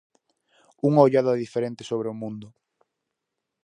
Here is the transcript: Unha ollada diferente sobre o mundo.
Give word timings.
Unha 0.87 1.03
ollada 1.07 1.39
diferente 1.43 1.87
sobre 1.91 2.07
o 2.13 2.17
mundo. 2.21 2.47